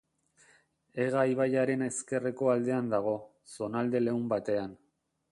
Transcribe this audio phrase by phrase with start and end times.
[1.03, 3.13] Ega ibaiaren ezkerreko aldean dago,
[3.57, 4.73] zonalde leun batean.